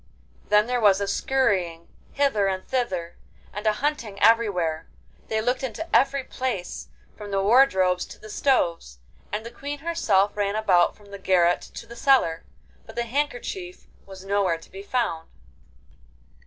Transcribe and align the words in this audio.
Then 0.49 0.65
there 0.65 0.81
was 0.81 0.99
a 0.99 1.07
scurrying 1.07 1.87
hither 2.13 2.47
and 2.47 2.67
thither, 2.67 3.17
and 3.53 3.67
a 3.67 3.73
hunting 3.85 4.19
everywhere: 4.19 4.87
they 5.27 5.41
looked 5.41 5.61
into 5.61 5.87
every 5.95 6.23
place, 6.23 6.87
from 7.15 7.29
the 7.29 7.43
wardrobes 7.43 8.05
to 8.07 8.17
the 8.17 8.27
stoves, 8.31 8.97
and 9.31 9.45
the 9.45 9.51
Queen 9.51 9.77
herself 9.77 10.35
ran 10.35 10.55
about 10.55 10.95
from 10.95 11.11
the 11.11 11.19
garret 11.19 11.61
to 11.75 11.85
the 11.85 11.95
cellar, 11.95 12.43
but 12.87 12.95
the 12.95 13.03
handkerchief 13.03 13.85
was 14.07 14.25
nowhere 14.25 14.57
to 14.57 14.71
be 14.71 14.81
found. 14.81 15.29